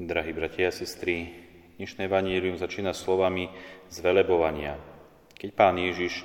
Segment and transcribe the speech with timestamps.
[0.00, 1.28] Drahí bratia a sestry,
[1.76, 3.52] dnešné vanílium začína slovami
[3.92, 4.80] zvelebovania.
[5.36, 6.24] Keď pán Ježiš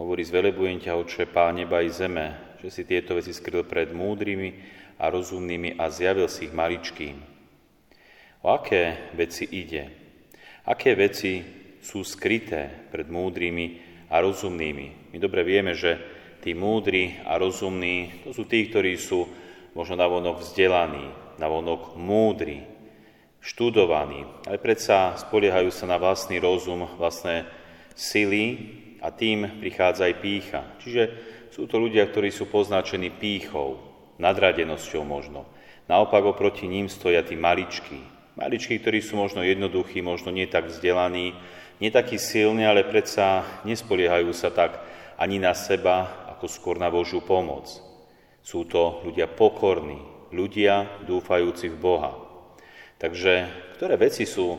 [0.00, 4.56] hovorí zvelebujem ťa, oče, pán neba i zeme, že si tieto veci skryl pred múdrymi
[4.96, 7.20] a rozumnými a zjavil si ich maličkým.
[8.48, 9.92] O aké veci ide?
[10.64, 11.44] Aké veci
[11.84, 13.66] sú skryté pred múdrymi
[14.08, 15.12] a rozumnými?
[15.12, 16.00] My dobre vieme, že
[16.40, 19.28] tí múdri a rozumní, to sú tí, ktorí sú
[19.76, 22.71] možno navonok vzdelaní, navonok múdri,
[23.42, 27.44] študovaní, ale predsa spoliehajú sa na vlastný rozum, vlastné
[27.98, 28.70] sily
[29.02, 30.62] a tým prichádza aj pícha.
[30.78, 31.02] Čiže
[31.50, 33.82] sú to ľudia, ktorí sú poznačení pýchou,
[34.22, 35.44] nadradenosťou možno.
[35.90, 37.98] Naopak oproti ním stoja tí maličkí.
[38.38, 41.36] Maličkí, ktorí sú možno jednoduchí, možno nie tak vzdelaní,
[41.82, 44.80] nie takí silní, ale predsa nespoliehajú sa tak
[45.18, 47.68] ani na seba, ako skôr na Božiu pomoc.
[48.40, 49.98] Sú to ľudia pokorní,
[50.30, 52.31] ľudia dúfajúci v Boha.
[53.02, 54.54] Takže ktoré veci sú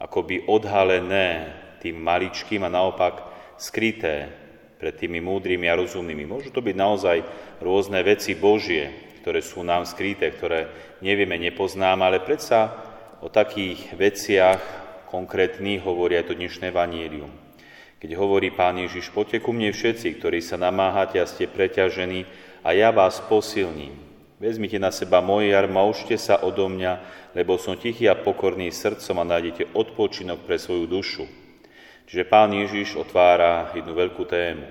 [0.00, 1.52] akoby odhalené
[1.84, 3.28] tým maličkým a naopak
[3.60, 4.32] skryté
[4.80, 6.24] pred tými múdrymi a rozumnými.
[6.24, 7.20] Môžu to byť naozaj
[7.60, 8.88] rôzne veci Božie,
[9.20, 10.72] ktoré sú nám skryté, ktoré
[11.04, 12.72] nevieme, nepoznáme, ale predsa
[13.20, 14.60] o takých veciach
[15.12, 17.32] konkrétnych hovorí aj to dnešné vanílium.
[18.00, 22.24] Keď hovorí Pán Ježiš, poďte ku mne všetci, ktorí sa namáhate a ste preťažení,
[22.64, 24.13] a ja vás posilním.
[24.42, 26.98] Vezmite na seba moje jarmo, užte sa odo mňa,
[27.38, 31.24] lebo som tichý a pokorný srdcom a nájdete odpočinok pre svoju dušu.
[32.10, 34.66] Čiže pán Ježiš otvára jednu veľkú tému.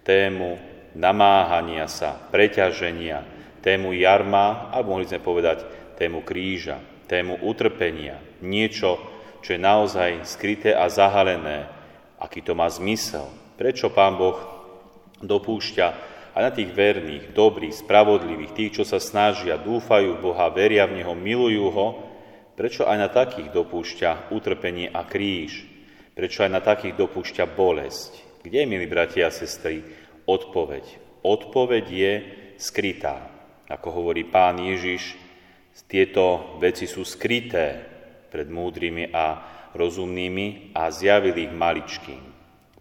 [0.00, 0.56] Tému
[0.96, 3.20] namáhania sa, preťaženia,
[3.60, 5.68] tému jarma, alebo mohli sme povedať
[6.00, 8.16] tému kríža, tému utrpenia.
[8.40, 8.96] Niečo,
[9.44, 11.68] čo je naozaj skryté a zahalené.
[12.16, 13.28] Aký to má zmysel?
[13.60, 14.40] Prečo pán Boh
[15.20, 20.84] dopúšťa a na tých verných, dobrých, spravodlivých, tých, čo sa snažia, dúfajú v Boha, veria
[20.84, 21.88] v Neho, milujú Ho,
[22.52, 25.64] prečo aj na takých dopúšťa utrpenie a kríž?
[26.12, 28.44] Prečo aj na takých dopúšťa bolesť?
[28.44, 29.80] Kde je, milí bratia a sestry,
[30.28, 30.84] odpoveď?
[31.24, 32.12] Odpoveď je
[32.60, 33.32] skrytá.
[33.72, 35.16] Ako hovorí pán Ježiš,
[35.88, 37.80] tieto veci sú skryté
[38.28, 39.40] pred múdrymi a
[39.72, 42.20] rozumnými a zjavili ich maličkým.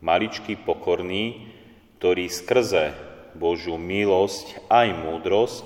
[0.04, 1.56] Maličký pokorný,
[2.04, 5.66] ktorý skrze Božiu milosť aj múdrosť,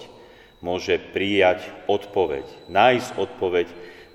[0.59, 3.67] môže prijať odpoveď, nájsť odpoveď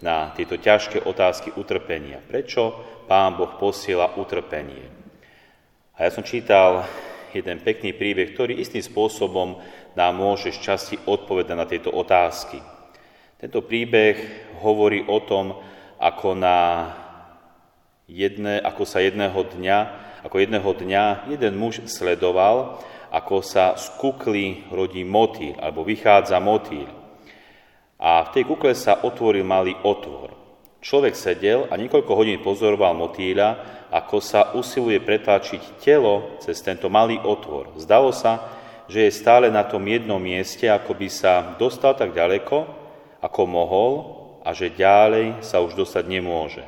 [0.04, 2.20] na tieto ťažké otázky utrpenia.
[2.20, 2.76] Prečo
[3.08, 4.84] Pán Boh posiela utrpenie?
[5.96, 6.84] A ja som čítal
[7.32, 9.62] jeden pekný príbeh, ktorý istým spôsobom
[9.94, 12.58] nám môže z časti odpovedať na tieto otázky.
[13.38, 14.16] Tento príbeh
[14.60, 15.58] hovorí o tom,
[15.98, 16.90] ako, na
[18.10, 19.78] jedne, ako sa jedného dňa,
[20.24, 22.80] ako jedného dňa jeden muž sledoval,
[23.14, 26.90] ako sa z kukly rodí motýl, alebo vychádza motýl.
[28.02, 30.34] A v tej kukle sa otvoril malý otvor.
[30.82, 33.48] Človek sedel a niekoľko hodín pozoroval motýľa,
[33.94, 37.78] ako sa usiluje pretlačiť telo cez tento malý otvor.
[37.78, 38.50] Zdalo sa,
[38.90, 42.66] že je stále na tom jednom mieste, ako by sa dostal tak ďaleko,
[43.22, 43.92] ako mohol
[44.44, 46.66] a že ďalej sa už dostať nemôže.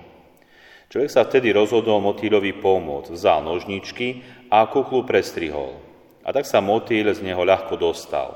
[0.89, 5.86] Človek sa vtedy rozhodol motýľovi pomôcť, vzal nožničky a kuklu prestrihol
[6.27, 8.35] a tak sa motýl z neho ľahko dostal.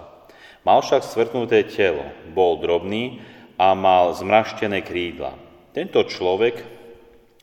[0.62, 3.18] Mal však stvrtnuté telo, bol drobný
[3.58, 5.34] a mal zmraštené krídla.
[5.74, 6.62] Tento človek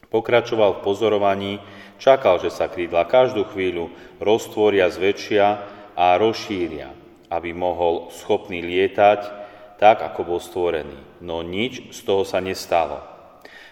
[0.07, 1.53] pokračoval v pozorovaní,
[1.99, 3.91] čakal, že sa krídla každú chvíľu
[4.23, 5.45] roztvoria, zväčšia
[5.99, 6.95] a rozšíria,
[7.27, 9.19] aby mohol schopný lietať
[9.81, 11.19] tak, ako bol stvorený.
[11.19, 13.16] No nič z toho sa nestalo.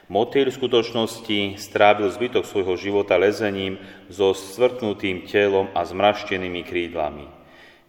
[0.06, 7.26] Motýl v skutočnosti strávil zbytok svojho života lezením so stvrtnutým telom a zmraštenými krídlami.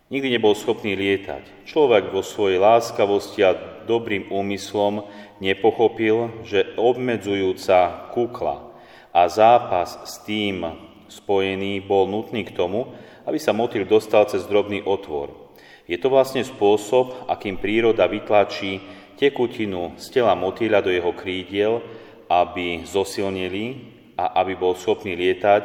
[0.08, 1.68] Nikdy nebol schopný lietať.
[1.68, 5.04] Človek vo svojej láskavosti a dobrým úmyslom
[5.44, 8.64] nepochopil, že obmedzujúca kukla
[9.12, 10.64] a zápas s tým
[11.12, 12.96] spojený bol nutný k tomu,
[13.28, 15.52] aby sa motýl dostal cez drobný otvor.
[15.84, 18.80] Je to vlastne spôsob, akým príroda vytlačí
[19.20, 21.84] tekutinu z tela motýľa do jeho krídiel,
[22.26, 25.62] aby zosilnili a aby bol schopný lietať,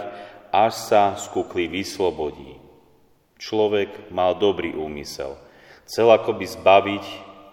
[0.52, 1.32] až sa z
[1.72, 2.60] vyslobodí.
[3.40, 5.40] Človek mal dobrý úmysel.
[5.88, 7.06] Chcel akoby zbaviť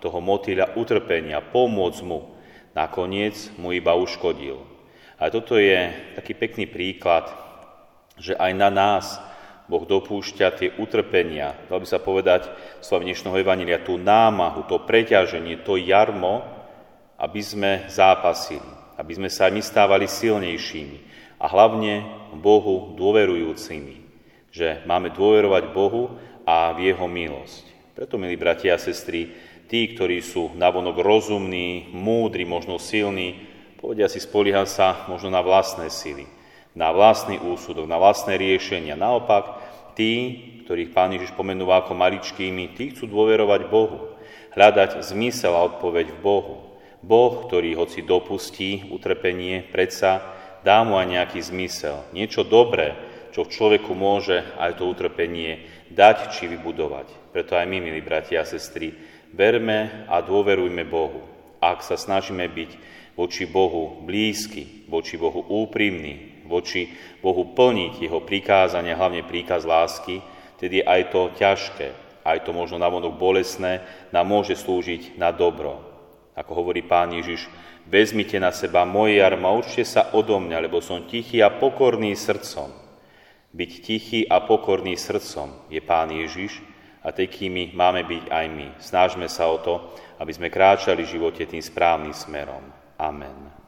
[0.03, 2.37] toho motýľa utrpenia, pomôcť mu.
[2.77, 4.61] Nakoniec mu iba uškodil.
[5.19, 7.27] A toto je taký pekný príklad,
[8.19, 9.19] že aj na nás
[9.67, 12.49] Boh dopúšťa tie utrpenia, dal by sa povedať
[12.81, 16.41] slov dnešného Evanília, tú námahu, to preťaženie, to jarmo,
[17.19, 20.99] aby sme zápasili aby sme sa my stávali silnejšími
[21.39, 22.03] a hlavne
[22.35, 23.97] Bohu dôverujúcimi,
[24.51, 27.95] že máme dôverovať Bohu a v Jeho milosť.
[27.95, 29.31] Preto, milí bratia a sestry,
[29.71, 33.39] tí, ktorí sú navonok rozumní, múdri, možno silní,
[33.79, 36.27] povedia si, spolieha sa možno na vlastné sily,
[36.75, 38.99] na vlastný úsudok, na vlastné riešenia.
[38.99, 39.63] Naopak,
[39.95, 44.15] tí, ktorých Pán Ježiš pomenúva ako maličkými, tí chcú dôverovať Bohu,
[44.55, 46.68] hľadať zmysel a odpoveď v Bohu.
[47.03, 50.35] Boh, ktorý hoci dopustí utrpenie, predsa
[50.67, 52.99] dá mu aj nejaký zmysel, niečo dobré,
[53.31, 55.63] čo v človeku môže aj to utrpenie
[55.95, 57.31] dať či vybudovať.
[57.31, 58.93] Preto aj my, milí bratia a sestry,
[59.31, 61.23] verme a dôverujme Bohu.
[61.63, 62.71] Ak sa snažíme byť
[63.15, 66.91] voči Bohu blízky, voči Bohu úprimný, voči
[67.23, 70.23] Bohu plniť Jeho prikázania, hlavne príkaz lásky,
[70.59, 71.89] tedy aj to ťažké,
[72.27, 75.88] aj to možno navonok bolesné, nám môže slúžiť na dobro.
[76.39, 77.51] Ako hovorí Pán Ježiš,
[77.91, 82.71] vezmite na seba moje jarma, učte sa odo mňa, lebo som tichý a pokorný srdcom.
[83.51, 86.63] Byť tichý a pokorný srdcom je Pán Ježiš
[87.03, 88.69] a takými máme byť aj my.
[88.79, 89.75] Snažme sa o to,
[90.23, 92.63] aby sme kráčali v živote tým správnym smerom.
[92.99, 93.68] Amen.